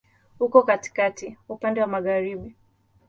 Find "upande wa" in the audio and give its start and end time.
1.49-1.87